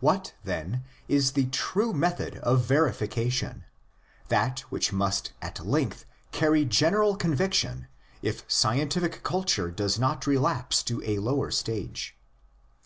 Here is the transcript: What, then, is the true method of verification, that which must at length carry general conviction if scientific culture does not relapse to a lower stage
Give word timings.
What, 0.00 0.34
then, 0.44 0.84
is 1.08 1.32
the 1.32 1.46
true 1.46 1.94
method 1.94 2.36
of 2.36 2.66
verification, 2.66 3.64
that 4.28 4.60
which 4.70 4.92
must 4.92 5.32
at 5.40 5.64
length 5.64 6.04
carry 6.32 6.66
general 6.66 7.16
conviction 7.16 7.86
if 8.20 8.44
scientific 8.46 9.22
culture 9.22 9.70
does 9.70 9.98
not 9.98 10.26
relapse 10.26 10.82
to 10.82 11.02
a 11.04 11.18
lower 11.18 11.50
stage 11.50 12.14